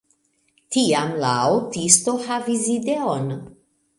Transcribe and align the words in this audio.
Tiam 0.75 1.11
la 1.25 1.33
aŭtisto 1.51 2.17
havis 2.23 2.65
ideon. 2.79 3.31